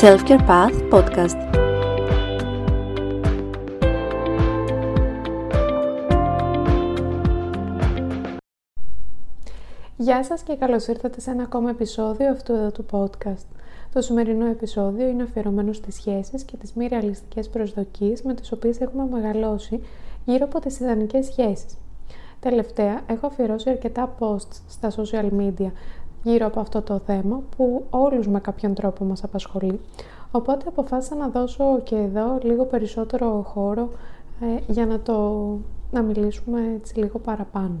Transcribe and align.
Self-Care 0.00 0.46
Path 0.48 0.88
Podcast. 0.92 1.38
Γεια 9.96 10.24
σας 10.24 10.42
και 10.42 10.56
καλώς 10.56 10.86
ήρθατε 10.86 11.20
σε 11.20 11.30
ένα 11.30 11.42
ακόμα 11.42 11.70
επεισόδιο 11.70 12.30
αυτού 12.30 12.52
εδώ 12.52 12.70
του 12.70 12.86
podcast. 12.90 13.46
Το 13.92 14.00
σημερινό 14.00 14.46
επεισόδιο 14.46 15.08
είναι 15.08 15.22
αφιερωμένο 15.22 15.72
στις 15.72 15.94
σχέσεις 15.94 16.44
και 16.44 16.56
τις 16.56 16.72
μη 16.72 16.86
ρεαλιστικές 16.86 17.48
προσδοκίες 17.48 18.22
με 18.22 18.34
τις 18.34 18.52
οποίες 18.52 18.80
έχουμε 18.80 19.06
μεγαλώσει 19.10 19.80
γύρω 20.24 20.44
από 20.44 20.60
τις 20.60 20.80
ιδανικές 20.80 21.26
σχέσεις. 21.26 21.76
Τελευταία, 22.40 23.00
έχω 23.06 23.26
αφιερώσει 23.26 23.70
αρκετά 23.70 24.14
posts 24.18 24.60
στα 24.68 24.90
social 24.90 25.28
media 25.38 25.70
γύρω 26.22 26.46
από 26.46 26.60
αυτό 26.60 26.82
το 26.82 26.98
θέμα 26.98 27.42
που 27.56 27.84
όλους 27.90 28.28
με 28.28 28.40
κάποιον 28.40 28.74
τρόπο 28.74 29.04
μας 29.04 29.24
απασχολεί. 29.24 29.80
Οπότε 30.30 30.64
αποφάσισα 30.68 31.14
να 31.14 31.28
δώσω 31.28 31.80
και 31.84 31.96
εδώ 31.96 32.38
λίγο 32.42 32.64
περισσότερο 32.64 33.42
χώρο 33.46 33.90
ε, 34.40 34.72
για 34.72 34.86
να 34.86 35.00
το 35.00 35.46
να 35.90 36.02
μιλήσουμε 36.02 36.60
έτσι 36.74 36.98
λίγο 36.98 37.18
παραπάνω. 37.18 37.76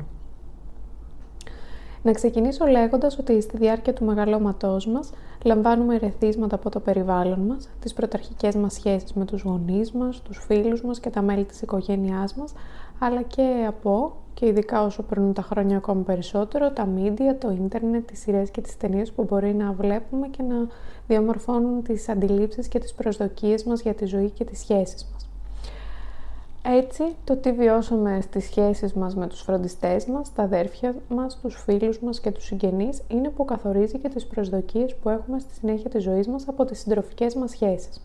Να 2.02 2.12
ξεκινήσω 2.12 2.66
λέγοντας 2.66 3.18
ότι 3.18 3.40
στη 3.40 3.56
διάρκεια 3.56 3.92
του 3.92 4.04
μεγαλώματός 4.04 4.86
μας 4.86 5.10
λαμβάνουμε 5.44 5.94
ερεθίσματα 5.94 6.54
από 6.54 6.70
το 6.70 6.80
περιβάλλον 6.80 7.38
μας, 7.38 7.68
τις 7.80 7.92
πρωταρχικές 7.92 8.54
μας 8.54 8.72
σχέσεις 8.72 9.12
με 9.12 9.24
τους 9.24 9.42
γονείς 9.42 9.92
μας, 9.92 10.22
τους 10.22 10.44
φίλους 10.46 10.82
μας 10.82 11.00
και 11.00 11.10
τα 11.10 11.22
μέλη 11.22 11.44
της 11.44 11.62
οικογένειάς 11.62 12.34
μας, 12.34 12.52
αλλά 12.98 13.22
και 13.22 13.64
από, 13.68 14.12
και 14.34 14.46
ειδικά 14.46 14.84
όσο 14.84 15.02
περνούν 15.02 15.32
τα 15.32 15.42
χρόνια 15.42 15.76
ακόμη 15.76 16.02
περισσότερο, 16.02 16.70
τα 16.70 16.88
media, 16.96 17.34
το 17.38 17.50
ίντερνετ, 17.50 18.06
τις 18.06 18.20
σειρές 18.20 18.50
και 18.50 18.60
τις 18.60 18.76
ταινίες 18.76 19.12
που 19.12 19.24
μπορεί 19.28 19.54
να 19.54 19.72
βλέπουμε 19.72 20.28
και 20.28 20.42
να 20.42 20.66
διαμορφώνουν 21.06 21.82
τις 21.82 22.08
αντιλήψεις 22.08 22.68
και 22.68 22.78
τις 22.78 22.94
προσδοκίες 22.94 23.64
μας 23.64 23.80
για 23.80 23.94
τη 23.94 24.04
ζωή 24.04 24.30
και 24.30 24.44
τις 24.44 24.58
σχέσεις 24.58 25.08
μας. 25.12 25.29
Έτσι, 26.62 27.02
το 27.24 27.36
τι 27.36 27.52
βιώσαμε 27.52 28.20
στις 28.20 28.44
σχέσεις 28.44 28.92
μας 28.92 29.14
με 29.14 29.26
τους 29.26 29.40
φροντιστές 29.40 30.06
μας, 30.06 30.32
τα 30.32 30.42
αδέρφια 30.42 30.94
μας, 31.08 31.38
τους 31.42 31.62
φίλους 31.64 32.00
μας 32.00 32.20
και 32.20 32.30
τους 32.30 32.44
συγγενείς 32.44 33.02
είναι 33.08 33.28
που 33.28 33.44
καθορίζει 33.44 33.98
και 33.98 34.08
τις 34.08 34.26
προσδοκίες 34.26 34.94
που 34.94 35.08
έχουμε 35.08 35.38
στη 35.38 35.54
συνέχεια 35.54 35.90
της 35.90 36.02
ζωής 36.02 36.28
μας 36.28 36.48
από 36.48 36.64
τις 36.64 36.78
συντροφικές 36.78 37.34
μας 37.34 37.50
σχέσεις. 37.50 38.00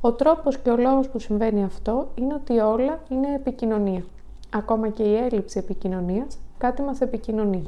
Ο 0.00 0.12
τρόπος 0.12 0.58
και 0.58 0.70
ο 0.70 0.76
λόγος 0.76 1.08
που 1.08 1.18
συμβαίνει 1.18 1.64
αυτό 1.64 2.08
είναι 2.14 2.34
ότι 2.34 2.58
όλα 2.58 3.00
είναι 3.08 3.34
επικοινωνία. 3.34 4.02
Ακόμα 4.54 4.88
και 4.88 5.02
η 5.02 5.16
έλλειψη 5.16 5.58
επικοινωνίας 5.58 6.38
κάτι 6.58 6.82
μας 6.82 7.00
επικοινωνεί. 7.00 7.62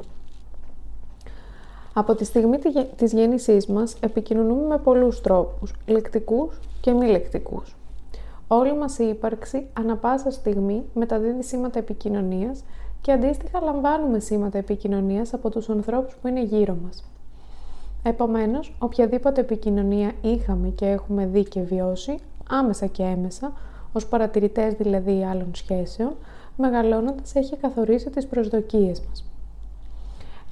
Από 1.93 2.15
τη 2.15 2.25
στιγμή 2.25 2.57
της 2.95 3.13
γέννησής 3.13 3.67
μας 3.67 3.95
επικοινωνούμε 3.99 4.67
με 4.67 4.77
πολλούς 4.77 5.21
τρόπους, 5.21 5.73
λεκτικούς 5.85 6.59
και 6.81 6.91
μη 6.91 7.05
λεκτικούς. 7.05 7.75
Όλη 8.53 8.75
μας 8.75 8.97
η 8.99 9.07
ύπαρξη 9.07 9.67
ανα 9.73 9.95
πάσα 9.97 10.31
στιγμή 10.31 10.83
μεταδίδει 10.93 11.43
σήματα 11.43 11.79
επικοινωνίας 11.79 12.63
και 13.01 13.11
αντίστοιχα 13.11 13.61
λαμβάνουμε 13.61 14.19
σήματα 14.19 14.57
επικοινωνίας 14.57 15.33
από 15.33 15.49
τους 15.49 15.69
ανθρώπους 15.69 16.15
που 16.15 16.27
είναι 16.27 16.43
γύρω 16.43 16.77
μας. 16.83 17.03
Επομένως, 18.03 18.75
οποιαδήποτε 18.79 19.41
επικοινωνία 19.41 20.11
είχαμε 20.21 20.67
και 20.67 20.85
έχουμε 20.85 21.25
δει 21.25 21.43
και 21.43 21.61
βιώσει, 21.61 22.17
άμεσα 22.49 22.85
και 22.85 23.03
έμεσα, 23.03 23.53
ως 23.93 24.07
παρατηρητές 24.07 24.73
δηλαδή 24.73 25.25
άλλων 25.25 25.51
σχέσεων, 25.55 26.15
μεγαλώνοντας 26.57 27.35
έχει 27.35 27.55
καθορίσει 27.55 28.09
τις 28.09 28.27
προσδοκίες 28.27 29.01
μας. 29.07 29.25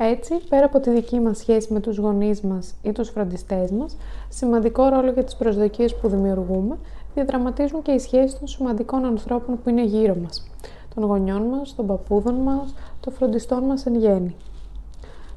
Έτσι, 0.01 0.33
πέρα 0.49 0.65
από 0.65 0.79
τη 0.79 0.89
δική 0.89 1.19
μας 1.19 1.37
σχέση 1.37 1.73
με 1.73 1.79
τους 1.79 1.97
γονείς 1.97 2.41
μας 2.41 2.73
ή 2.81 2.91
τους 2.91 3.09
φροντιστές 3.09 3.71
μας, 3.71 3.97
σημαντικό 4.29 4.87
ρόλο 4.87 5.11
για 5.11 5.23
τις 5.23 5.35
προσδοκίες 5.35 5.95
που 5.95 6.07
δημιουργούμε 6.07 6.77
διαδραματίζουν 7.13 7.81
και 7.81 7.91
οι 7.91 7.99
σχέσεις 7.99 8.39
των 8.39 8.47
σημαντικών 8.47 9.05
ανθρώπων 9.05 9.59
που 9.63 9.69
είναι 9.69 9.83
γύρω 9.83 10.15
μας, 10.15 10.47
των 10.95 11.03
γονιών 11.03 11.41
μας, 11.41 11.75
των 11.75 11.87
παππούδων 11.87 12.35
μας, 12.35 12.73
των 12.99 13.13
φροντιστών 13.13 13.63
μας 13.63 13.85
εν 13.85 13.95
γέννη. 13.95 14.35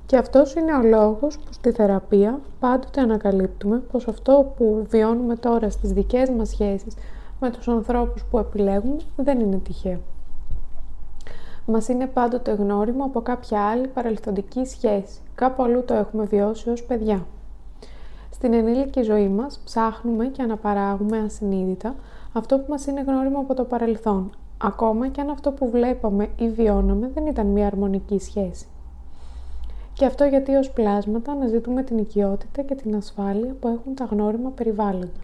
Και 0.06 0.16
αυτός 0.16 0.54
είναι 0.54 0.74
ο 0.74 0.82
λόγος 0.82 1.38
που 1.38 1.52
στη 1.52 1.72
θεραπεία 1.72 2.40
πάντοτε 2.60 3.00
ανακαλύπτουμε 3.00 3.76
πως 3.92 4.08
αυτό 4.08 4.52
που 4.56 4.86
βιώνουμε 4.88 5.36
τώρα 5.36 5.70
στις 5.70 5.92
δικές 5.92 6.30
μας 6.30 6.48
σχέσεις 6.48 6.94
με 7.40 7.50
τους 7.50 7.68
ανθρώπους 7.68 8.24
που 8.30 8.38
επιλέγουμε 8.38 8.96
δεν 9.16 9.40
είναι 9.40 9.56
τυχαίο. 9.56 10.00
Μας 11.66 11.88
είναι 11.88 12.06
πάντοτε 12.06 12.52
γνώριμο 12.52 13.04
από 13.04 13.20
κάποια 13.20 13.60
άλλη 13.60 13.86
παρελθοντική 13.86 14.64
σχέση. 14.64 15.20
Κάπου 15.34 15.62
αλλού 15.62 15.84
το 15.84 15.94
έχουμε 15.94 16.24
βιώσει 16.24 16.70
ως 16.70 16.82
παιδιά. 16.82 17.26
Στην 18.42 18.54
ενήλικη 18.54 19.02
ζωή 19.02 19.28
μας 19.28 19.60
ψάχνουμε 19.64 20.26
και 20.26 20.42
αναπαράγουμε 20.42 21.18
ασυνείδητα 21.18 21.94
αυτό 22.32 22.58
που 22.58 22.64
μας 22.68 22.86
είναι 22.86 23.00
γνώριμο 23.00 23.38
από 23.38 23.54
το 23.54 23.64
παρελθόν, 23.64 24.30
ακόμα 24.58 25.08
και 25.08 25.20
αν 25.20 25.30
αυτό 25.30 25.50
που 25.50 25.70
βλέπαμε 25.70 26.28
ή 26.36 26.48
βιώναμε 26.48 27.10
δεν 27.14 27.26
ήταν 27.26 27.46
μια 27.46 27.66
αρμονική 27.66 28.18
σχέση. 28.18 28.66
Και 29.92 30.04
αυτό 30.04 30.24
γιατί 30.24 30.54
ως 30.54 30.70
πλάσματα 30.70 31.32
αναζητούμε 31.32 31.82
την 31.82 31.98
οικειότητα 31.98 32.62
και 32.62 32.74
την 32.74 32.96
ασφάλεια 32.96 33.54
που 33.60 33.68
έχουν 33.68 33.94
τα 33.94 34.04
γνώριμα 34.04 34.50
περιβάλλοντα. 34.50 35.20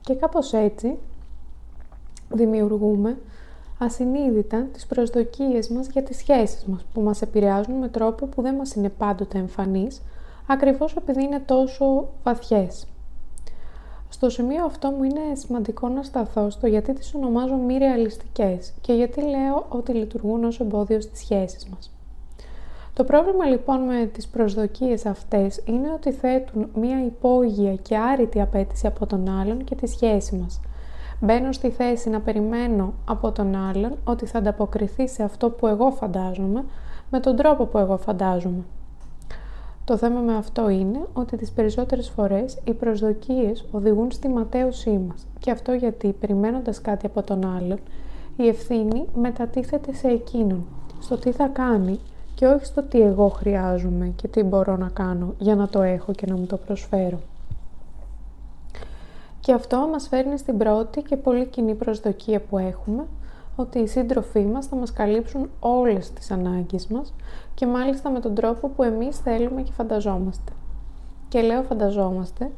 Και 0.00 0.14
κάπως 0.14 0.52
έτσι 0.52 0.98
δημιουργούμε 2.28 3.18
ασυνείδητα 3.78 4.66
τις 4.72 4.86
προσδοκίες 4.86 5.68
μας 5.68 5.86
για 5.86 6.02
τις 6.02 6.16
σχέσεις 6.16 6.64
μας 6.64 6.84
που 6.92 7.00
μας 7.00 7.22
επηρεάζουν 7.22 7.74
με 7.74 7.88
τρόπο 7.88 8.26
που 8.26 8.42
δεν 8.42 8.54
μας 8.54 8.74
είναι 8.74 8.88
πάντοτε 8.88 9.38
εμφανής 9.38 10.02
ακριβώς 10.52 10.96
επειδή 10.96 11.22
είναι 11.22 11.40
τόσο 11.40 12.08
βαθιές. 12.22 12.86
Στο 14.08 14.30
σημείο 14.30 14.64
αυτό 14.64 14.90
μου 14.90 15.04
είναι 15.04 15.34
σημαντικό 15.34 15.88
να 15.88 16.02
σταθώ 16.02 16.50
στο 16.50 16.66
γιατί 16.66 16.92
τις 16.92 17.14
ονομάζω 17.14 17.54
μη 17.54 17.78
ρεαλιστικές 17.78 18.72
και 18.80 18.92
γιατί 18.92 19.20
λέω 19.20 19.66
ότι 19.68 19.92
λειτουργούν 19.92 20.44
ως 20.44 20.60
εμπόδιο 20.60 21.00
στις 21.00 21.18
σχέσεις 21.18 21.66
μας. 21.66 21.90
Το 22.94 23.04
πρόβλημα 23.04 23.44
λοιπόν 23.44 23.80
με 23.80 24.04
τις 24.04 24.28
προσδοκίες 24.28 25.06
αυτές 25.06 25.62
είναι 25.64 25.92
ότι 25.92 26.12
θέτουν 26.12 26.70
μία 26.74 27.04
υπόγεια 27.04 27.74
και 27.74 27.96
άρρητη 27.96 28.40
απέτηση 28.40 28.86
από 28.86 29.06
τον 29.06 29.28
άλλον 29.28 29.64
και 29.64 29.74
τη 29.74 29.86
σχέση 29.86 30.36
μας. 30.36 30.60
Μπαίνω 31.20 31.52
στη 31.52 31.70
θέση 31.70 32.10
να 32.10 32.20
περιμένω 32.20 32.92
από 33.04 33.32
τον 33.32 33.56
άλλον 33.56 33.96
ότι 34.04 34.26
θα 34.26 34.38
ανταποκριθεί 34.38 35.08
σε 35.08 35.22
αυτό 35.22 35.50
που 35.50 35.66
εγώ 35.66 35.90
φαντάζομαι 35.90 36.64
με 37.10 37.20
τον 37.20 37.36
τρόπο 37.36 37.64
που 37.64 37.78
εγώ 37.78 37.96
φαντάζομαι. 37.96 38.64
Το 39.90 39.96
θέμα 39.96 40.20
με 40.20 40.36
αυτό 40.36 40.68
είναι 40.68 41.00
ότι 41.12 41.36
τις 41.36 41.50
περισσότερες 41.50 42.08
φορές 42.08 42.58
οι 42.64 42.72
προσδοκίες 42.72 43.64
οδηγούν 43.70 44.10
στη 44.10 44.28
ματέωσή 44.28 44.90
μας 45.08 45.26
και 45.38 45.50
αυτό 45.50 45.72
γιατί 45.72 46.12
περιμένοντας 46.20 46.80
κάτι 46.80 47.06
από 47.06 47.22
τον 47.22 47.46
άλλον 47.56 47.78
η 48.36 48.48
ευθύνη 48.48 49.06
μετατίθεται 49.14 49.94
σε 49.94 50.08
εκείνον, 50.08 50.64
στο 51.00 51.16
τι 51.16 51.32
θα 51.32 51.46
κάνει 51.46 51.98
και 52.34 52.46
όχι 52.46 52.64
στο 52.64 52.82
τι 52.82 53.00
εγώ 53.00 53.28
χρειάζομαι 53.28 54.12
και 54.16 54.28
τι 54.28 54.42
μπορώ 54.42 54.76
να 54.76 54.88
κάνω 54.88 55.34
για 55.38 55.54
να 55.54 55.68
το 55.68 55.82
έχω 55.82 56.12
και 56.12 56.26
να 56.26 56.36
μου 56.36 56.46
το 56.46 56.56
προσφέρω. 56.56 57.20
Και 59.40 59.52
αυτό 59.52 59.88
μας 59.92 60.08
φέρνει 60.08 60.38
στην 60.38 60.58
πρώτη 60.58 61.02
και 61.02 61.16
πολύ 61.16 61.46
κοινή 61.46 61.74
προσδοκία 61.74 62.40
που 62.40 62.58
έχουμε 62.58 63.06
ότι 63.60 63.78
οι 63.78 63.86
σύντροφοί 63.86 64.44
μας 64.44 64.66
θα 64.66 64.76
μας 64.76 64.92
καλύψουν 64.92 65.50
όλες 65.60 66.10
τις 66.10 66.30
ανάγκες 66.30 66.86
μας 66.86 67.14
και 67.54 67.66
μάλιστα 67.66 68.10
με 68.10 68.20
τον 68.20 68.34
τρόπο 68.34 68.68
που 68.68 68.82
εμείς 68.82 69.18
θέλουμε 69.18 69.62
και 69.62 69.72
φανταζόμαστε. 69.72 70.52
Και 71.28 71.40
λέω 71.40 71.62
φανταζόμαστε 71.62 72.50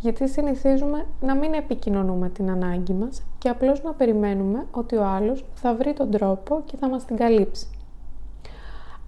γιατί 0.00 0.28
συνηθίζουμε 0.28 1.06
να 1.20 1.34
μην 1.34 1.52
επικοινωνούμε 1.54 2.28
την 2.28 2.50
ανάγκη 2.50 2.92
μας 2.92 3.22
και 3.38 3.48
απλώς 3.48 3.82
να 3.82 3.92
περιμένουμε 3.92 4.66
ότι 4.70 4.96
ο 4.96 5.04
άλλος 5.04 5.44
θα 5.54 5.74
βρει 5.74 5.92
τον 5.92 6.10
τρόπο 6.10 6.62
και 6.64 6.76
θα 6.76 6.88
μας 6.88 7.04
την 7.04 7.16
καλύψει. 7.16 7.66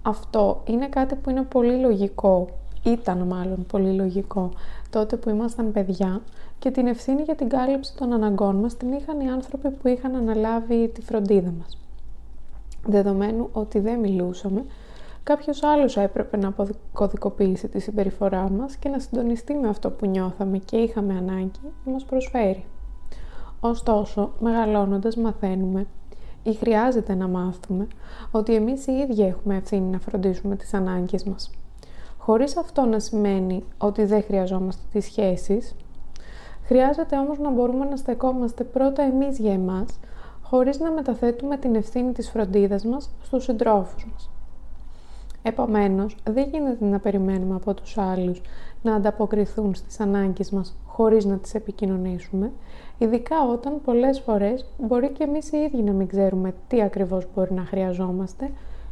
Αυτό 0.01 0.61
είναι 0.65 0.87
κάτι 0.87 1.15
που 1.15 1.29
είναι 1.29 1.41
πολύ 1.41 1.75
λογικό, 1.75 2.47
ήταν 2.83 3.17
μάλλον 3.17 3.65
πολύ 3.65 3.91
λογικό, 3.91 4.51
τότε 4.89 5.15
που 5.15 5.29
ήμασταν 5.29 5.71
παιδιά 5.71 6.21
και 6.63 6.71
την 6.71 6.87
ευθύνη 6.87 7.21
για 7.21 7.35
την 7.35 7.49
κάλυψη 7.49 7.95
των 7.95 8.13
αναγκών 8.13 8.55
μας 8.55 8.77
την 8.77 8.91
είχαν 8.91 9.19
οι 9.19 9.29
άνθρωποι 9.29 9.69
που 9.69 9.87
είχαν 9.87 10.15
αναλάβει 10.15 10.87
τη 10.87 11.01
φροντίδα 11.01 11.53
μας. 11.59 11.77
Δεδομένου 12.85 13.49
ότι 13.51 13.79
δεν 13.79 13.99
μιλούσαμε, 13.99 14.65
κάποιος 15.23 15.63
άλλος 15.63 15.97
έπρεπε 15.97 16.37
να 16.37 16.53
κωδικοποιήσει 16.93 17.67
τη 17.67 17.79
συμπεριφορά 17.79 18.49
μας 18.49 18.75
και 18.75 18.89
να 18.89 18.99
συντονιστεί 18.99 19.53
με 19.53 19.67
αυτό 19.67 19.89
που 19.91 20.05
νιώθαμε 20.05 20.57
και 20.57 20.77
είχαμε 20.77 21.17
ανάγκη 21.17 21.59
να 21.85 21.91
μας 21.91 22.03
προσφέρει. 22.03 22.65
Ωστόσο, 23.59 24.33
μεγαλώνοντας 24.39 25.15
μαθαίνουμε 25.15 25.85
ή 26.43 26.53
χρειάζεται 26.53 27.15
να 27.15 27.27
μάθουμε 27.27 27.87
ότι 28.31 28.55
εμείς 28.55 28.87
οι 28.87 28.91
ίδιοι 28.91 29.23
έχουμε 29.23 29.55
ευθύνη 29.55 29.89
να 29.89 29.99
φροντίσουμε 29.99 30.55
τις 30.55 30.73
ανάγκες 30.73 31.23
μας. 31.23 31.51
Χωρίς 32.17 32.57
αυτό 32.57 32.81
να 32.85 32.99
σημαίνει 32.99 33.63
ότι 33.77 34.05
δεν 34.05 34.23
χρειαζόμαστε 34.23 34.81
τις 34.91 35.05
σχέσεις, 35.05 35.75
χρειάζεται 36.73 37.17
όμως 37.17 37.39
να 37.39 37.51
μπορούμε 37.51 37.85
να 37.85 37.95
στεκόμαστε 37.95 38.63
πρώτα 38.63 39.03
εμείς 39.03 39.39
για 39.39 39.53
εμάς, 39.53 39.99
χωρίς 40.41 40.79
να 40.79 40.91
μεταθέτουμε 40.91 41.57
την 41.57 41.75
ευθύνη 41.75 42.11
της 42.11 42.29
φροντίδας 42.29 42.85
μας 42.85 43.09
στους 43.23 43.43
συντρόφους 43.43 44.05
μας. 44.11 44.29
Επομένως, 45.41 46.17
δεν 46.29 46.49
γίνεται 46.49 46.85
να 46.85 46.99
περιμένουμε 46.99 47.55
από 47.55 47.73
τους 47.73 47.97
άλλους 47.97 48.41
να 48.81 48.95
ανταποκριθούν 48.95 49.75
στις 49.75 49.99
ανάγκες 49.99 50.51
μας 50.51 50.75
χωρίς 50.85 51.25
να 51.25 51.37
τις 51.37 51.53
επικοινωνήσουμε, 51.53 52.51
ειδικά 52.97 53.35
όταν 53.51 53.81
πολλές 53.81 54.19
φορές 54.19 54.65
μπορεί 54.77 55.09
και 55.09 55.23
εμείς 55.23 55.51
οι 55.51 55.57
ίδιοι 55.57 55.83
να 55.83 55.91
μην 55.91 56.07
ξέρουμε 56.07 56.53
τι 56.67 56.81
ακριβώς 56.81 57.27
μπορεί 57.35 57.53
να 57.53 57.65
χρειαζόμαστε 57.65 58.51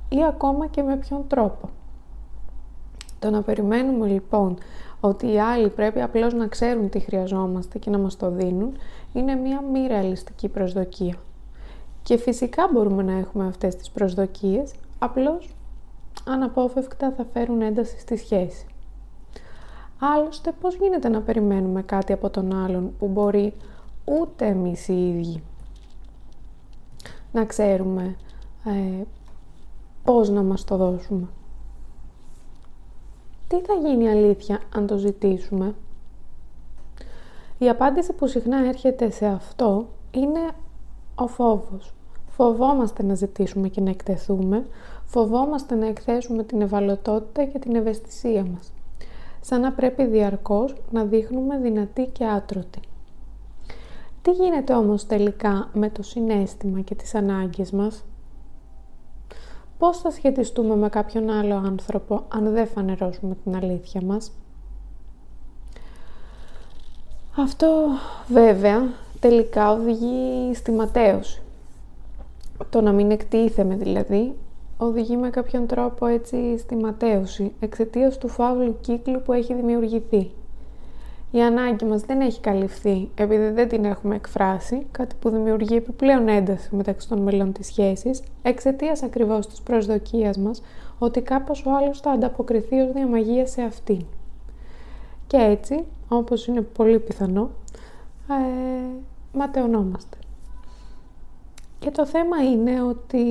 ή 0.10 0.26
ακόμα 0.26 0.68
και 0.68 0.82
με 0.82 0.98
ποιον 0.98 1.28
τρόπο. 1.28 1.70
Το 3.20 3.30
να 3.30 3.42
περιμένουμε 3.42 4.08
λοιπόν 4.08 4.58
ότι 5.02 5.32
οι 5.32 5.40
άλλοι 5.40 5.70
πρέπει 5.70 6.02
απλώς 6.02 6.34
να 6.34 6.48
ξέρουν 6.48 6.90
τι 6.90 7.00
χρειαζόμαστε 7.00 7.80
και 7.80 7.90
να 7.90 7.98
μας 7.98 8.18
το 8.18 8.30
δίνουν 8.32 8.78
είναι 9.14 9.36
μια 9.36 9.62
μη 9.62 9.88
ρεαλιστική 9.88 10.48
προσδοκία. 10.48 11.16
Και 12.04 12.18
φυσικά 12.18 12.70
μπορούμε 12.74 13.04
να 13.04 13.14
έχουμε 13.14 13.48
αυτές 13.48 13.76
τις 13.76 13.90
προσδοκίες, 13.90 14.74
απλώς 15.00 15.56
αναπόφευκτα 16.28 17.14
θα 17.18 17.26
φέρουν 17.34 17.62
ένταση 17.62 18.00
στη 18.00 18.18
σχέση. 18.18 18.66
Άλλωστε, 20.00 20.52
πώς 20.62 20.76
γίνεται 20.76 21.10
να 21.10 21.22
περιμένουμε 21.22 21.82
κάτι 21.82 22.14
από 22.14 22.30
τον 22.30 22.56
άλλον 22.56 22.94
που 23.00 23.08
μπορεί 23.08 23.54
ούτε 24.06 24.46
εμείς 24.46 24.88
οι 24.88 25.08
ίδιοι 25.10 25.44
να 27.32 27.46
ξέρουμε 27.46 28.16
ε, 28.66 29.04
πώς 30.04 30.30
να 30.30 30.44
μας 30.44 30.64
το 30.64 30.78
δώσουμε; 30.78 31.28
Τι 33.52 33.60
θα 33.62 33.74
γίνει 33.74 34.10
αλήθεια 34.10 34.60
αν 34.76 34.88
το 34.88 34.98
ζητήσουμε; 34.98 35.76
Η 37.58 37.70
απάντηση 37.70 38.14
που 38.14 38.28
συχνά 38.28 38.58
έρχεται 38.68 39.10
σε 39.10 39.26
αυτό 39.26 39.88
είναι 40.12 40.40
ο 41.16 41.28
φόβος. 41.28 41.94
Φοβόμαστε 42.30 43.04
να 43.04 43.16
ζητήσουμε 43.16 43.68
και 43.68 43.82
να 43.82 43.90
εκτεθούμε, 43.90 44.66
φοβόμαστε 45.06 45.76
να 45.76 45.88
εκθέσουμε 45.88 46.44
την 46.44 46.62
ευαλωτότητα 46.62 47.44
και 47.44 47.60
την 47.60 47.76
ευαισθησία 47.76 48.46
μας. 48.46 48.74
Σαν 49.42 49.62
να 49.62 49.72
πρέπει 49.72 50.06
διαρκώς 50.06 50.76
να 50.92 51.04
δείχνουμε 51.04 51.58
δυνατή 51.58 52.06
και 52.06 52.26
άτρωτη. 52.26 52.80
Τι 54.22 54.32
γίνεται 54.32 54.74
όμως 54.74 55.06
τελικά 55.06 55.70
με 55.74 55.90
το 55.90 56.04
συνέστημα 56.04 56.82
και 56.82 56.96
τις 56.96 57.16
ανάγκες 57.16 57.72
μας; 57.72 58.04
Πώς 59.82 59.98
θα 59.98 60.12
σχετιστούμε 60.12 60.76
με 60.76 60.90
κάποιον 60.90 61.30
άλλο 61.30 61.56
άνθρωπο 61.56 62.24
αν 62.28 62.52
δεν 62.54 62.68
φανερώσουμε 62.68 63.36
την 63.44 63.56
αλήθεια 63.56 64.02
μας; 64.04 64.32
Αυτό 67.38 67.88
βέβαια 68.28 68.90
τελικά 69.20 69.72
οδηγεί 69.72 70.54
στη 70.54 70.72
ματέωση. 70.72 71.42
Το 72.70 72.82
να 72.82 72.92
μην 72.92 73.12
εκτίθεμε 73.12 73.76
δηλαδή 73.76 74.36
οδηγεί 74.78 75.18
με 75.18 75.30
κάποιον 75.30 75.68
τρόπο 75.68 76.06
έτσι 76.06 76.58
στη 76.58 76.76
ματέωση 76.76 77.52
εξαιτίας 77.60 78.18
του 78.18 78.28
φαύλου 78.28 78.78
κύκλου 78.82 79.22
που 79.22 79.34
έχει 79.34 79.54
δημιουργηθεί. 79.54 80.32
Η 81.32 81.42
ανάγκη 81.42 81.86
μας 81.86 82.02
δεν 82.02 82.22
έχει 82.22 82.40
καλυφθεί 82.40 83.10
επειδή 83.16 83.50
δεν 83.50 83.68
την 83.68 83.86
έχουμε 83.86 84.16
εκφράσει, 84.16 84.88
κάτι 84.92 85.16
που 85.20 85.30
δημιουργεί 85.30 85.76
επιπλέον 85.76 86.28
ένταση 86.28 86.76
μεταξύ 86.76 87.08
των 87.08 87.20
μελών 87.20 87.52
της 87.52 87.66
σχέσης, 87.66 88.24
εξαιτίας 88.42 89.04
ακριβώς 89.04 89.48
της 89.48 89.62
προσδοκίας 89.62 90.38
μας 90.38 90.62
ότι 91.00 91.22
κάπως 91.22 91.66
ο 91.66 91.76
άλλος 91.76 92.00
θα 92.00 92.12
ανταποκριθεί 92.12 92.80
ως 92.80 92.92
διαμαγεία 92.92 93.48
σε 93.48 93.62
αυτήν. 93.62 94.06
Και 95.28 95.38
έτσι, 95.38 95.86
όπως 96.08 96.48
είναι 96.48 96.62
πολύ 96.62 97.00
πιθανό, 97.00 97.50
ε, 98.30 98.86
ματαιωνόμαστε. 99.34 100.18
Και 101.80 101.92
το 101.92 102.06
θέμα 102.06 102.38
είναι 102.44 102.82
ότι 102.82 103.26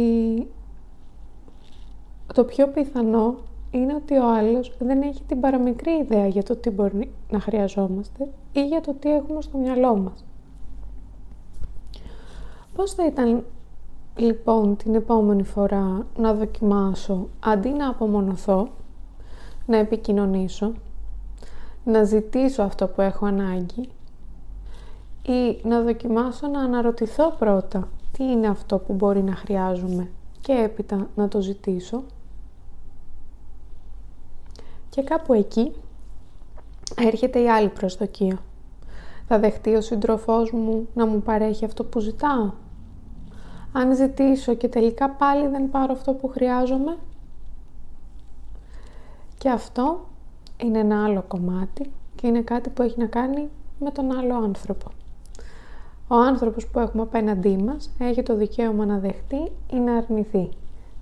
το 2.34 2.44
πιο 2.44 2.68
πιθανό 2.68 3.36
είναι 3.70 3.94
ότι 3.94 4.16
ο 4.16 4.32
άλλος 4.32 4.72
δεν 4.78 5.02
έχει 5.02 5.22
την 5.22 5.40
παραμικρή 5.40 5.92
ιδέα 5.92 6.26
για 6.26 6.42
το 6.42 6.56
τι 6.56 6.70
μπορεί 6.70 7.12
να 7.30 7.40
χρειαζόμαστε 7.40 8.28
ή 8.52 8.66
για 8.66 8.80
το 8.80 8.94
τι 8.94 9.14
έχουμε 9.14 9.42
στο 9.42 9.58
μυαλό 9.58 9.96
μας. 9.96 10.24
Πώς 12.74 12.92
θα 12.92 13.06
ήταν 13.06 13.44
λοιπόν 14.16 14.76
την 14.76 14.94
επόμενη 14.94 15.42
φορά 15.42 16.06
να 16.16 16.34
δοκιμάσω 16.34 17.28
αντί 17.40 17.68
να 17.68 17.88
απομονωθώ, 17.88 18.68
να 19.66 19.76
επικοινωνήσω, 19.76 20.72
να 21.84 22.04
ζητήσω 22.04 22.62
αυτό 22.62 22.86
που 22.86 23.00
έχω 23.00 23.26
ανάγκη 23.26 23.88
ή 25.22 25.60
να 25.62 25.80
δοκιμάσω 25.80 26.48
να 26.48 26.60
αναρωτηθώ 26.60 27.30
πρώτα 27.38 27.88
τι 28.12 28.24
είναι 28.24 28.46
αυτό 28.46 28.78
που 28.78 28.92
μπορεί 28.92 29.22
να 29.22 29.34
χρειάζομαι 29.34 30.10
και 30.40 30.52
έπειτα 30.52 31.08
να 31.14 31.28
το 31.28 31.40
ζητήσω; 31.40 32.02
Και 34.90 35.02
κάπου 35.02 35.32
εκεί 35.32 35.72
έρχεται 36.96 37.38
η 37.38 37.50
άλλη 37.50 37.68
προσδοκία. 37.68 38.38
Θα 39.26 39.38
δεχτεί 39.38 39.74
ο 39.74 39.80
σύντροφός 39.80 40.52
μου 40.52 40.88
να 40.94 41.06
μου 41.06 41.22
παρέχει 41.22 41.64
αυτό 41.64 41.84
που 41.84 42.00
ζητάω; 42.00 42.50
Αν 43.72 43.94
ζητήσω 43.96 44.54
και 44.54 44.68
τελικά 44.68 45.10
πάλι 45.10 45.48
δεν 45.48 45.70
πάρω 45.70 45.92
αυτό 45.92 46.12
που 46.12 46.28
χρειάζομαι; 46.28 46.96
Και 49.38 49.50
αυτό 49.50 50.06
είναι 50.62 50.78
ένα 50.78 51.04
άλλο 51.04 51.24
κομμάτι 51.28 51.90
και 52.14 52.26
είναι 52.26 52.40
κάτι 52.42 52.70
που 52.70 52.82
έχει 52.82 52.98
να 52.98 53.06
κάνει 53.06 53.48
με 53.78 53.90
τον 53.90 54.18
άλλο 54.18 54.34
άνθρωπο. 54.34 54.86
Ο 56.08 56.14
άνθρωπος 56.14 56.66
που 56.66 56.78
έχουμε 56.78 57.02
απέναντί 57.02 57.56
μας 57.56 57.90
έχει 57.98 58.22
το 58.22 58.36
δικαίωμα 58.36 58.86
να 58.86 58.98
δεχτεί 58.98 59.52
ή 59.72 59.76
να 59.76 59.96
αρνηθεί, 59.96 60.48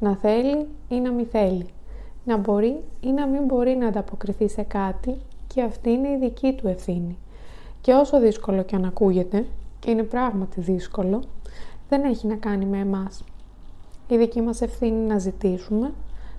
να 0.01 0.17
θέλει 0.17 0.69
ή 0.89 1.01
να 1.01 1.13
μη 1.13 1.25
θέλει 1.25 1.67
να 2.29 2.37
μπορεί 2.37 2.85
ή 3.01 3.11
να 3.11 3.27
μην 3.27 3.45
μπορεί 3.45 3.77
να 3.77 3.87
ανταποκριθεί 3.87 4.49
σε 4.49 4.63
κάτι 4.63 5.17
και 5.47 5.63
αυτή 5.63 5.91
είναι 5.91 6.09
η 6.09 6.17
δική 6.17 6.53
του 6.53 6.69
ευθύνη. 6.69 7.19
Και 7.81 7.93
όσο 7.93 8.21
δύσκολο 8.21 8.63
και 8.63 8.77
αν 8.77 8.85
ακούγεται, 8.85 9.47
και 9.81 9.91
είναι 9.91 10.03
πράγματι 10.03 10.61
δύσκολο, 10.61 11.23
δεν 11.89 12.05
έχει 12.05 12.27
να 12.27 12.35
κάνει 12.35 12.65
με 12.65 12.79
εμάς. 12.79 13.25
Η 14.09 14.17
δική 14.17 14.41
μας 14.41 14.61
ευθύνη 14.61 15.07
να 15.07 15.19
ζητήσουμε, 15.19 15.93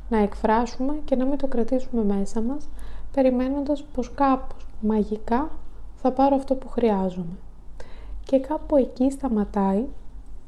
να 0.10 0.18
εκφράσουμε 0.18 0.96
και 1.06 1.16
να 1.16 1.26
μην 1.26 1.38
το 1.38 1.48
κρατήσουμε 1.48 2.04
μέσα 2.04 2.42
μας, 2.42 2.70
περιμένοντας 3.14 3.84
πως 3.84 4.12
κάπως 4.14 4.68
μαγικά 4.82 5.50
θα 5.96 6.12
πάρω 6.12 6.36
αυτό 6.36 6.56
που 6.56 6.70
χρειάζομαι. 6.70 7.38
Και 8.24 8.40
κάπου 8.40 8.76
εκεί 8.76 9.12
σταματάει, 9.12 9.86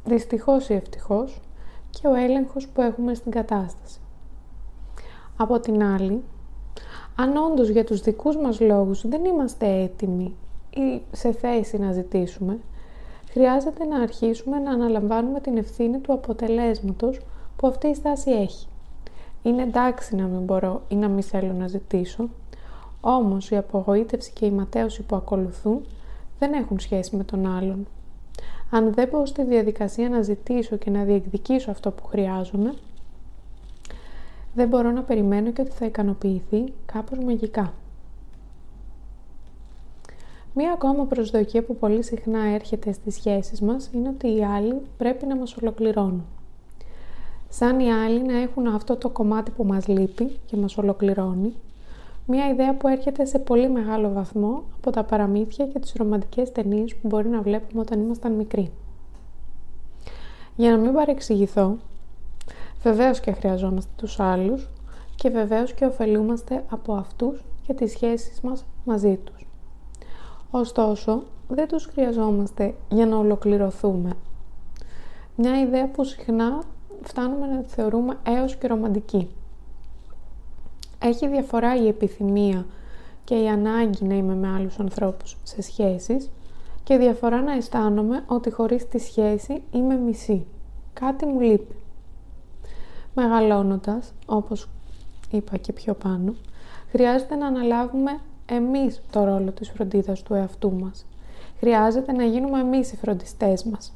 δυστυχώς 0.06 0.70
ή 0.70 0.74
ευτυχώς, 0.74 1.42
και 1.90 2.08
ο 2.08 2.14
έλεγχος 2.14 2.68
που 2.68 2.82
έχουμε 2.82 3.14
στην 3.14 3.32
κατάσταση. 3.32 4.00
Από 5.42 5.60
την 5.60 5.84
άλλη, 5.84 6.22
αν 7.16 7.38
όντως 7.38 7.70
για 7.70 7.84
τους 7.84 8.02
δικούς 8.02 8.38
μας 8.38 8.60
λόγους 8.60 9.08
δεν 9.08 9.26
είμαστε 9.26 9.82
έτοιμοι 9.82 10.36
ή 10.70 11.02
σε 11.12 11.32
θέση 11.32 11.78
να 11.78 11.92
ζητήσουμε, 11.92 12.58
χρειάζεται 13.30 13.86
να 13.86 14.00
αρχίσουμε 14.02 14.60
να 14.60 14.72
αναλαμβάνουμε 14.72 15.40
την 15.40 15.58
ευθύνη 15.58 16.00
του 16.00 16.14
αποτελέσματος 16.14 17.20
που 17.56 17.68
αυτή 17.68 17.88
η 17.88 17.94
στάση 17.94 18.32
έχει. 18.32 18.68
Είναι 19.44 19.62
εντάξει 19.62 20.16
να 20.16 20.24
μην 20.24 20.42
μπορώ 20.42 20.82
ή 20.88 20.96
να 20.96 21.08
μην 21.08 21.24
θέλω 21.24 21.54
να 21.54 21.68
ζητήσω, 21.68 22.30
όμως 23.02 23.50
η 23.50 23.58
απογοήτευση 23.58 24.32
και 24.32 24.46
η 24.46 24.52
ματέωση 24.52 25.02
που 25.02 25.16
ακολουθούν 25.16 25.82
δεν 26.40 26.54
έχουν 26.54 26.80
σχέση 26.80 27.16
με 27.16 27.24
τον 27.24 27.58
άλλον. 27.58 27.88
Αν 28.70 28.94
δεν 28.94 29.10
πω 29.10 29.26
στη 29.26 29.44
διαδικασία 29.44 30.10
να 30.10 30.22
ζητήσω 30.22 30.76
και 30.76 30.90
να 30.90 31.04
διεκδικήσω 31.04 31.72
αυτό 31.72 31.92
που 31.92 32.06
χρειάζομαι, 32.06 32.74
δεν 34.54 34.68
μπορώ 34.68 34.92
να 34.92 35.04
περιμένω 35.04 35.52
και 35.52 35.62
ότι 35.62 35.72
θα 35.72 35.86
ικανοποιηθεί 35.86 36.74
κάπως 36.86 37.20
μαγικά. 37.20 37.74
Μία 40.54 40.72
ακόμα 40.72 41.06
προσδοκία 41.06 41.64
που 41.64 41.76
πολύ 41.76 42.04
συχνά 42.04 42.40
έρχεται 42.40 42.92
στις 42.92 43.16
σχέσεις 43.16 43.62
μας 43.62 43.90
είναι 43.94 44.10
ότι 44.10 44.36
οι 44.36 44.44
άλλοι 44.44 44.82
πρέπει 44.98 45.26
να 45.26 45.36
μας 45.36 45.56
ολοκληρώνουν. 45.62 46.26
Σαν 47.50 47.80
οι 47.80 47.92
άλλοι 47.92 48.22
να 48.22 48.38
έχουν 48.38 48.68
αυτό 48.68 48.96
το 48.96 49.10
κομμάτι 49.10 49.52
που 49.52 49.64
μας 49.66 49.88
λείπει 49.88 50.40
και 50.46 50.58
μας 50.58 50.78
ολοκληρώνει, 50.78 51.54
μία 52.26 52.50
ιδέα 52.50 52.76
που 52.76 52.88
έρχεται 52.88 53.26
σε 53.26 53.40
πολύ 53.40 53.70
μεγάλο 53.70 54.12
βαθμό 54.12 54.64
από 54.78 54.92
τα 54.92 55.04
παραμύθια 55.04 55.68
και 55.68 55.80
τις 55.80 55.94
ρομαντικές 55.98 56.52
ταινίες 56.52 56.96
που 56.96 57.08
μπορεί 57.08 57.28
να 57.28 57.42
βλέπουμε 57.42 57.82
όταν 57.82 58.02
ήμασταν 58.02 58.32
μικροί. 58.32 58.72
Για 60.56 60.72
να 60.72 60.78
μην 60.78 60.94
παρεξηγηθώ, 60.94 61.78
Βεβαίως 62.82 63.20
και 63.20 63.32
χρειαζόμαστε 63.32 63.92
τους 63.96 64.20
άλλους 64.20 64.70
και 65.16 65.30
βεβαίως 65.30 65.74
και 65.74 65.86
ωφελούμαστε 65.86 66.64
από 66.70 66.94
αυτούς 66.94 67.44
και 67.68 67.74
τις 67.74 67.92
σχέσεις 67.92 68.42
μας 68.42 68.66
μαζί 68.86 69.18
τους. 69.24 69.48
Ωστόσο, 70.52 71.24
δεν 71.48 71.68
τους 71.68 71.86
χρειαζόμαστε 71.86 72.76
για 72.90 73.06
να 73.06 73.18
ολοκληρωθούμε. 73.18 74.14
Μια 75.36 75.62
ιδέα 75.62 75.88
που 75.88 76.04
συχνά 76.04 76.64
φτάνουμε 77.02 77.48
να 77.48 77.62
τη 77.62 77.70
θεωρούμε 77.70 78.18
έως 78.24 78.56
και 78.56 78.68
ρομαντική. 78.68 79.30
Έχει 81.00 81.28
διαφορά 81.28 81.76
η 81.76 81.88
επιθυμία 81.88 82.66
και 83.24 83.36
η 83.36 83.48
ανάγκη 83.48 84.06
να 84.06 84.16
είμαι 84.16 84.36
με 84.36 84.48
άλλους 84.48 84.80
ανθρώπους 84.80 85.38
σε 85.44 85.62
σχέσεις 85.62 86.30
και 86.84 86.98
διαφορά 86.98 87.42
να 87.42 87.54
αισθάνομαι 87.54 88.24
ότι 88.28 88.52
χωρίς 88.52 88.88
τη 88.88 89.00
σχέση 89.00 89.64
είμαι 89.72 89.96
μισή. 89.96 90.46
Κάτι 90.94 91.26
μου 91.26 91.40
λείπει. 91.40 91.76
Μεγαλώνοντας, 93.16 94.14
όπως 94.26 94.70
είπα 95.32 95.58
και 95.58 95.74
πιο 95.74 95.94
πάνω, 95.94 96.34
χρειάζεται 96.92 97.36
να 97.36 97.48
αναλάβουμε 97.48 98.20
εμείς 98.46 99.02
το 99.12 99.24
ρόλο 99.24 99.52
της 99.52 99.70
φροντίδας 99.70 100.24
του 100.24 100.34
εαυτού 100.34 100.72
μας. 100.72 101.06
Χρειάζεται 101.60 102.12
να 102.12 102.24
γίνουμε 102.24 102.60
εμείς 102.60 102.92
οι 102.92 102.96
φροντιστές 102.96 103.64
μας. 103.64 103.94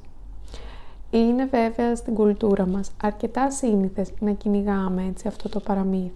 Είναι 1.11 1.45
βέβαια 1.45 1.95
στην 1.95 2.13
κουλτούρα 2.13 2.65
μας 2.65 2.91
αρκετά 3.03 3.51
σύνηθες 3.51 4.11
να 4.19 4.31
κυνηγάμε 4.31 5.05
έτσι 5.09 5.27
αυτό 5.27 5.49
το 5.49 5.59
παραμύθι. 5.59 6.11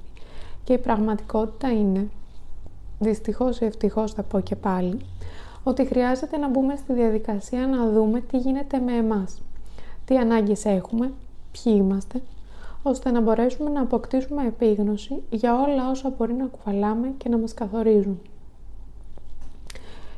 Και 0.64 0.74
η 0.74 0.78
πραγματικότητα 0.78 1.72
είναι, 1.72 2.08
δυστυχώς 3.00 3.60
ή 3.60 3.66
ευτυχώς 3.66 4.14
θα 4.14 4.24
πω 4.24 4.40
και 4.40 4.56
πάλι, 4.56 5.00
ότι 5.64 5.86
χρειάζεται 5.86 6.38
να 6.38 6.50
μπούμε 6.50 6.76
στη 6.76 6.94
διαδικασία 6.94 7.68
να 7.68 7.90
δούμε 7.90 8.20
τι 8.20 8.38
γίνεται 8.38 8.80
με 8.80 8.94
εμάς. 8.94 9.42
Τι 10.06 10.18
ανάγκες 10.18 10.66
έχουμε, 10.66 11.12
ποιοι 11.52 11.74
είμαστε, 11.78 12.22
ώστε 12.84 13.12
να 13.12 13.22
μπορέσουμε 13.22 13.70
να 13.70 13.82
αποκτήσουμε 13.82 14.48
επίγνωση 14.48 15.24
για 15.30 15.62
όλα 15.62 15.90
όσα 15.90 16.14
μπορεί 16.18 16.34
να 16.34 16.46
κουβαλάμε 16.46 17.14
και 17.18 17.30
να 17.30 17.38
μας 17.38 17.54
καθορίζουν. 17.54 18.20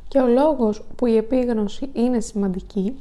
Και 0.08 0.18
ο 0.20 0.27
λόγος 0.27 0.84
που 0.96 1.06
η 1.06 1.18
επίγνωση 1.18 1.89
είναι 1.94 2.20
σημαντική 2.20 2.96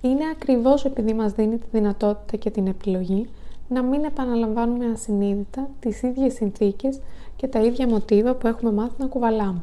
είναι 0.00 0.24
ακριβώς 0.32 0.84
επειδή 0.84 1.14
μας 1.14 1.32
δίνει 1.32 1.58
τη 1.58 1.66
δυνατότητα 1.70 2.36
και 2.36 2.50
την 2.50 2.66
επιλογή 2.66 3.28
να 3.68 3.82
μην 3.82 4.04
επαναλαμβάνουμε 4.04 4.86
ασυνείδητα 4.86 5.68
τις 5.80 6.02
ίδιες 6.02 6.34
συνθήκες 6.34 7.00
και 7.36 7.46
τα 7.46 7.60
ίδια 7.60 7.88
μοτίβα 7.88 8.34
που 8.34 8.46
έχουμε 8.46 8.72
μάθει 8.72 8.94
να 8.98 9.06
κουβαλάμε. 9.06 9.62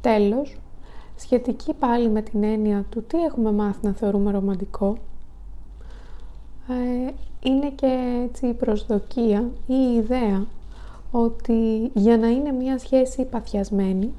Τέλος, 0.00 0.56
σχετική 1.16 1.74
πάλι 1.74 2.08
με 2.08 2.22
την 2.22 2.44
έννοια 2.44 2.84
του 2.90 3.02
τι 3.02 3.22
έχουμε 3.22 3.52
μάθει 3.52 3.78
να 3.82 3.92
θεωρούμε 3.92 4.30
ρομαντικό, 4.30 4.96
ε, 6.68 7.12
είναι 7.40 7.70
και 7.70 8.22
έτσι 8.24 8.46
η 8.46 8.54
προσδοκία 8.54 9.50
ή 9.66 9.74
η 9.74 9.96
ιδέα 9.96 10.46
ότι 11.10 11.90
για 11.94 12.18
να 12.18 12.26
είναι 12.26 12.52
μια 12.52 12.78
σχέση 12.78 13.24
παθιασμένη 13.24 14.12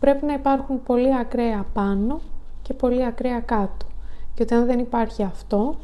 πρέπει 0.00 0.26
να 0.26 0.32
υπάρχουν 0.32 0.82
πολύ 0.82 1.14
ακραία 1.14 1.66
πάνω 1.72 2.20
και 2.62 2.74
πολύ 2.74 3.04
ακραία 3.04 3.40
κάτω. 3.40 3.86
Και 4.34 4.42
ότι 4.42 4.54
αν 4.54 4.66
δεν 4.66 4.78
υπάρχει 4.78 5.22
αυτό, 5.22 5.76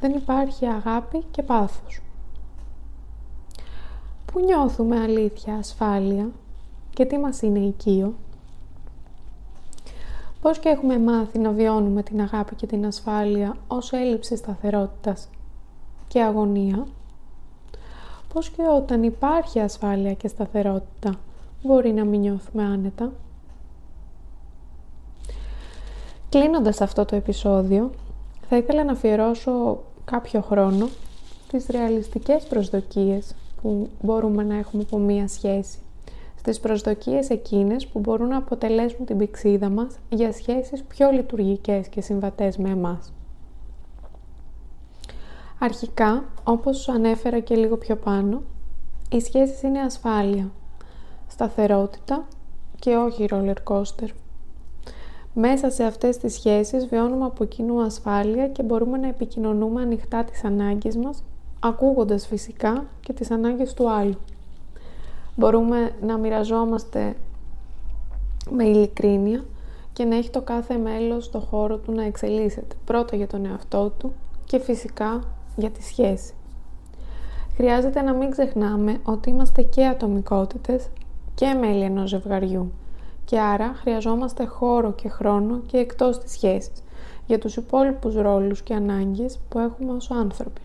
δεν 0.00 0.12
υπάρχει 0.12 0.66
αγάπη 0.66 1.24
και 1.30 1.42
πάθος. 1.42 2.00
Πού 4.32 4.40
νιώθουμε 4.40 5.00
αλήθεια, 5.00 5.54
ασφάλεια 5.54 6.28
και 6.94 7.04
τι 7.04 7.18
μας 7.18 7.42
είναι 7.42 7.58
οικείο; 7.58 8.14
Πώς 10.40 10.58
και 10.58 10.68
έχουμε 10.68 10.98
μάθει 10.98 11.38
να 11.38 11.50
βιώνουμε 11.50 12.02
την 12.02 12.20
αγάπη 12.20 12.54
και 12.54 12.66
την 12.66 12.86
ασφάλεια 12.86 13.56
ως 13.68 13.92
έλλειψη 13.92 14.36
σταθερότητας 14.36 15.28
και 16.08 16.22
αγωνία. 16.22 16.86
Πώς 18.34 18.50
και 18.50 18.62
όταν 18.76 19.02
υπάρχει 19.02 19.60
ασφάλεια 19.60 20.14
και 20.14 20.28
σταθερότητα 20.28 21.14
μπορεί 21.62 21.92
να 21.92 22.04
μην 22.04 22.20
νιώθουμε 22.20 22.64
άνετα. 22.64 23.12
Κλείνοντας 26.28 26.80
αυτό 26.80 27.04
το 27.04 27.16
επεισόδιο, 27.16 27.90
θα 28.48 28.56
ήθελα 28.56 28.84
να 28.84 28.92
αφιερώσω 28.92 29.82
κάποιο 30.04 30.40
χρόνο 30.40 30.88
στις 31.46 31.66
ρεαλιστικές 31.66 32.44
προσδοκίες 32.44 33.34
που 33.62 33.88
μπορούμε 34.02 34.42
να 34.42 34.56
έχουμε 34.56 34.82
από 34.82 34.98
μία 34.98 35.28
σχέση. 35.28 35.78
Στις 36.40 36.60
προσδοκίες 36.60 37.30
εκείνες 37.30 37.86
που 37.86 37.98
μπορούν 37.98 38.28
να 38.28 38.36
αποτελέσουν 38.36 39.04
την 39.04 39.18
πηξίδα 39.18 39.68
μας 39.68 39.98
για 40.08 40.32
σχέσεις 40.32 40.82
πιο 40.82 41.10
λειτουργικές 41.10 41.88
και 41.88 42.00
συμβατές 42.00 42.56
με 42.56 42.70
εμάς. 42.70 43.12
Αρχικά, 45.58 46.24
όπως 46.44 46.88
ανέφερα 46.88 47.40
και 47.40 47.56
λίγο 47.56 47.76
πιο 47.76 47.96
πάνω, 47.96 48.42
οι 49.10 49.20
σχέσεις 49.20 49.62
είναι 49.62 49.80
ασφάλεια, 49.80 50.50
σταθερότητα 51.28 52.24
και 52.78 52.96
όχι 52.96 53.28
roller 53.30 53.56
coaster. 53.64 54.08
Μέσα 55.34 55.70
σε 55.70 55.84
αυτές 55.84 56.16
τις 56.16 56.34
σχέσεις 56.34 56.86
βιώνουμε 56.86 57.24
από 57.24 57.44
κοινού 57.44 57.82
ασφάλεια 57.82 58.48
και 58.48 58.62
μπορούμε 58.62 58.98
να 58.98 59.08
επικοινωνούμε 59.08 59.82
ανοιχτά 59.82 60.24
τις 60.24 60.44
ανάγκες 60.44 60.96
μας, 60.96 61.22
ακούγοντας 61.60 62.26
φυσικά 62.26 62.84
και 63.00 63.12
τις 63.12 63.30
ανάγκες 63.30 63.74
του 63.74 63.90
άλλου. 63.90 64.18
Μπορούμε 65.40 65.92
να 66.02 66.18
μοιραζόμαστε 66.18 67.16
με 68.50 68.64
ειλικρίνεια 68.64 69.44
και 69.92 70.04
να 70.04 70.16
έχει 70.16 70.30
το 70.30 70.42
κάθε 70.42 70.76
μέλος 70.76 71.30
το 71.30 71.40
χώρο 71.40 71.76
του 71.76 71.92
να 71.92 72.04
εξελίσσεται. 72.04 72.74
Πρώτα 72.84 73.16
για 73.16 73.26
τον 73.26 73.46
εαυτό 73.46 73.90
του 73.98 74.12
και 74.44 74.58
φυσικά 74.58 75.24
για 75.56 75.70
τη 75.70 75.82
σχέση. 75.82 76.34
Χρειάζεται 77.54 78.02
να 78.02 78.12
μην 78.12 78.30
ξεχνάμε 78.30 79.00
ότι 79.04 79.30
είμαστε 79.30 79.62
και 79.62 79.86
ατομικότητες 79.86 80.88
και 81.34 81.54
μέλη 81.60 81.82
ενός 81.82 82.08
ζευγαριού 82.08 82.72
και 83.24 83.40
άρα 83.40 83.72
χρειαζόμαστε 83.74 84.44
χώρο 84.44 84.92
και 84.92 85.08
χρόνο 85.08 85.60
και 85.66 85.76
εκτός 85.76 86.18
της 86.18 86.32
σχέσης 86.32 86.82
για 87.26 87.38
τους 87.38 87.56
υπόλοιπους 87.56 88.14
ρόλους 88.14 88.62
και 88.62 88.74
ανάγκες 88.74 89.38
που 89.48 89.58
έχουμε 89.58 89.92
ως 89.92 90.10
άνθρωποι. 90.10 90.60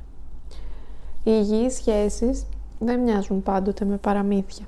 Οι 1.23 1.31
υγιείς 1.39 1.73
σχέσεις 1.75 2.45
δεν 2.79 2.99
μοιάζουν 2.99 3.43
πάντοτε 3.43 3.85
με 3.85 3.97
παραμύθια. 3.97 4.65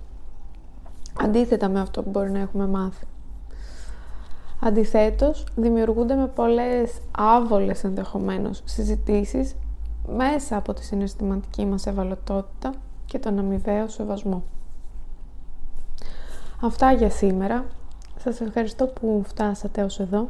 Αντίθετα 1.22 1.70
με 1.70 1.80
αυτό 1.80 2.04
που 2.04 2.10
μπορεί 2.10 2.32
να 2.32 2.40
έχουμε 2.40 2.68
μάθει. 2.68 3.06
Αντιθέτως, 4.60 5.46
δημιουργούνται 5.56 6.16
με 6.16 6.28
πολλές 6.28 7.00
άβολες 7.12 7.84
ενδεχομένως 7.84 8.62
συζητήσεις 8.66 9.56
μέσα 10.16 10.58
από 10.58 10.74
τη 10.74 10.84
συναισθηματική 10.84 11.66
μας 11.66 11.86
ευαλωτότητα 11.86 12.74
και 13.06 13.20
τον 13.20 13.40
αμοιβαίο 13.40 13.88
σεβασμό. 13.88 14.44
Αυτά 16.62 16.92
για 16.92 17.10
σήμερα. 17.10 17.66
Σας 18.20 18.42
ευχαριστώ 18.42 18.88
που 18.88 19.22
φτάσατε 19.28 19.84
ως 19.84 20.00
εδώ. 20.00 20.30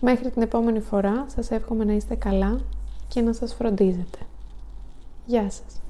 Μέχρι 0.00 0.30
την 0.30 0.42
επόμενη 0.42 0.80
φορά 0.80 1.24
σας 1.34 1.50
εύχομαι 1.50 1.84
να 1.84 1.92
είστε 1.92 2.14
καλά 2.14 2.60
και 3.08 3.20
να 3.20 3.32
σας 3.32 3.54
φροντίζετε. 3.54 4.18
Γεια 5.26 5.50
σας! 5.50 5.80